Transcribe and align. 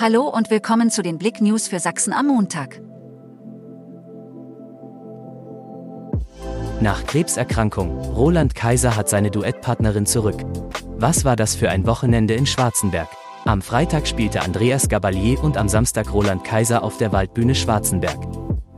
Hallo 0.00 0.28
und 0.28 0.48
willkommen 0.48 0.90
zu 0.90 1.02
den 1.02 1.18
Blick 1.18 1.40
News 1.40 1.66
für 1.66 1.80
Sachsen 1.80 2.12
am 2.12 2.28
Montag. 2.28 2.80
Nach 6.80 7.04
Krebserkrankung, 7.04 7.98
Roland 8.14 8.54
Kaiser 8.54 8.94
hat 8.94 9.08
seine 9.08 9.32
Duettpartnerin 9.32 10.06
zurück. 10.06 10.36
Was 10.98 11.24
war 11.24 11.34
das 11.34 11.56
für 11.56 11.70
ein 11.70 11.84
Wochenende 11.84 12.34
in 12.34 12.46
Schwarzenberg? 12.46 13.08
Am 13.44 13.60
Freitag 13.60 14.06
spielte 14.06 14.42
Andreas 14.42 14.88
Gabalier 14.88 15.42
und 15.42 15.56
am 15.56 15.68
Samstag 15.68 16.12
Roland 16.12 16.44
Kaiser 16.44 16.84
auf 16.84 16.98
der 16.98 17.10
Waldbühne 17.10 17.56
Schwarzenberg. 17.56 18.18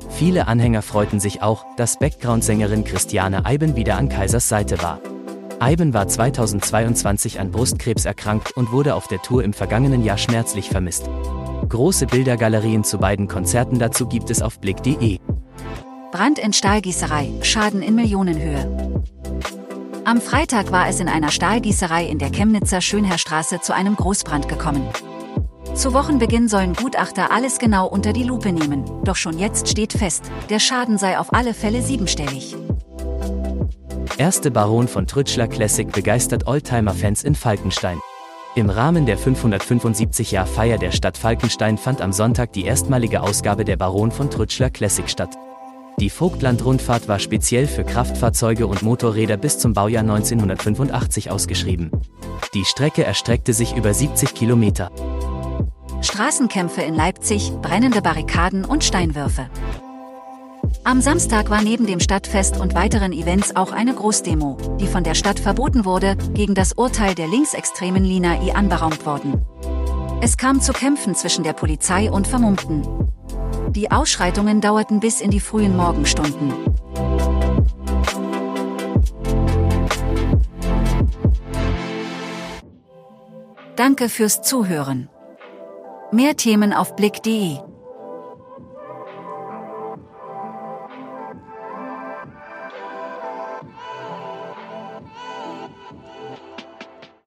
Viele 0.08 0.48
Anhänger 0.48 0.80
freuten 0.80 1.20
sich 1.20 1.42
auch, 1.42 1.66
dass 1.76 1.98
Background-Sängerin 1.98 2.84
Christiane 2.84 3.44
Eiben 3.44 3.76
wieder 3.76 3.98
an 3.98 4.08
Kaisers 4.08 4.48
Seite 4.48 4.82
war. 4.82 5.00
Eiben 5.60 5.92
war 5.92 6.08
2022 6.08 7.38
an 7.38 7.50
Brustkrebs 7.50 8.06
erkrankt 8.06 8.56
und 8.56 8.72
wurde 8.72 8.94
auf 8.94 9.08
der 9.08 9.20
Tour 9.20 9.44
im 9.44 9.52
vergangenen 9.52 10.02
Jahr 10.02 10.16
schmerzlich 10.16 10.70
vermisst. 10.70 11.10
Große 11.68 12.06
Bildergalerien 12.06 12.82
zu 12.82 12.96
beiden 12.96 13.28
Konzerten 13.28 13.78
dazu 13.78 14.06
gibt 14.06 14.30
es 14.30 14.40
auf 14.40 14.58
blick.de. 14.58 15.18
Brand 16.12 16.38
in 16.38 16.54
Stahlgießerei, 16.54 17.28
Schaden 17.42 17.82
in 17.82 17.94
Millionenhöhe. 17.94 18.90
Am 20.04 20.22
Freitag 20.22 20.72
war 20.72 20.88
es 20.88 20.98
in 20.98 21.08
einer 21.08 21.30
Stahlgießerei 21.30 22.06
in 22.06 22.18
der 22.18 22.30
Chemnitzer 22.30 22.80
Schönherrstraße 22.80 23.60
zu 23.60 23.74
einem 23.74 23.96
Großbrand 23.96 24.48
gekommen. 24.48 24.88
Zu 25.74 25.92
Wochenbeginn 25.92 26.48
sollen 26.48 26.72
Gutachter 26.72 27.30
alles 27.30 27.58
genau 27.58 27.86
unter 27.86 28.14
die 28.14 28.24
Lupe 28.24 28.50
nehmen, 28.50 28.84
doch 29.04 29.16
schon 29.16 29.38
jetzt 29.38 29.68
steht 29.68 29.92
fest, 29.92 30.24
der 30.48 30.58
Schaden 30.58 30.96
sei 30.96 31.18
auf 31.18 31.34
alle 31.34 31.52
Fälle 31.52 31.82
siebenstellig. 31.82 32.56
Erste 34.20 34.50
Baron 34.50 34.86
von 34.86 35.06
Trütschler 35.06 35.48
Classic 35.48 35.90
begeistert 35.90 36.46
Oldtimer-Fans 36.46 37.24
in 37.24 37.34
Falkenstein. 37.34 37.98
Im 38.54 38.68
Rahmen 38.68 39.06
der 39.06 39.16
575-Jahr-Feier 39.18 40.76
der 40.76 40.90
Stadt 40.90 41.16
Falkenstein 41.16 41.78
fand 41.78 42.02
am 42.02 42.12
Sonntag 42.12 42.52
die 42.52 42.66
erstmalige 42.66 43.22
Ausgabe 43.22 43.64
der 43.64 43.78
Baron 43.78 44.12
von 44.12 44.28
Trütschler 44.28 44.68
Classic 44.68 45.08
statt. 45.08 45.38
Die 45.98 46.10
Vogtland-Rundfahrt 46.10 47.08
war 47.08 47.18
speziell 47.18 47.66
für 47.66 47.82
Kraftfahrzeuge 47.82 48.66
und 48.66 48.82
Motorräder 48.82 49.38
bis 49.38 49.58
zum 49.58 49.72
Baujahr 49.72 50.02
1985 50.02 51.30
ausgeschrieben. 51.30 51.90
Die 52.52 52.66
Strecke 52.66 53.04
erstreckte 53.04 53.54
sich 53.54 53.74
über 53.74 53.94
70 53.94 54.34
Kilometer. 54.34 54.90
Straßenkämpfe 56.02 56.82
in 56.82 56.94
Leipzig, 56.94 57.52
brennende 57.62 58.02
Barrikaden 58.02 58.66
und 58.66 58.84
Steinwürfe. 58.84 59.48
Am 60.82 61.00
Samstag 61.00 61.50
war 61.50 61.62
neben 61.62 61.86
dem 61.86 62.00
Stadtfest 62.00 62.58
und 62.58 62.74
weiteren 62.74 63.12
Events 63.12 63.54
auch 63.54 63.72
eine 63.72 63.94
Großdemo, 63.94 64.56
die 64.80 64.86
von 64.86 65.04
der 65.04 65.14
Stadt 65.14 65.38
verboten 65.38 65.84
wurde, 65.84 66.16
gegen 66.32 66.54
das 66.54 66.72
Urteil 66.72 67.14
der 67.14 67.28
linksextremen 67.28 68.02
Lina 68.02 68.42
I 68.42 68.52
anberaumt 68.52 69.04
worden. 69.04 69.44
Es 70.22 70.36
kam 70.36 70.60
zu 70.60 70.72
Kämpfen 70.72 71.14
zwischen 71.14 71.44
der 71.44 71.52
Polizei 71.52 72.10
und 72.10 72.26
Vermummten. 72.26 72.82
Die 73.70 73.90
Ausschreitungen 73.90 74.60
dauerten 74.60 75.00
bis 75.00 75.20
in 75.20 75.30
die 75.30 75.40
frühen 75.40 75.76
Morgenstunden. 75.76 76.52
Danke 83.76 84.08
fürs 84.08 84.42
Zuhören. 84.42 85.08
Mehr 86.10 86.36
Themen 86.36 86.72
auf 86.72 86.96
blick.de 86.96 87.69